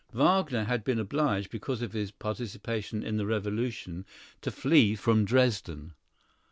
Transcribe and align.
Wagner 0.13 0.63
had 0.63 0.83
been 0.83 0.97
obliged, 0.97 1.51
because 1.51 1.83
of 1.83 1.93
his 1.93 2.09
participation 2.09 3.03
in 3.03 3.17
the 3.17 3.25
revolution, 3.27 4.03
to 4.41 4.49
flee 4.49 4.95
from 4.95 5.25
Dresden. 5.25 5.93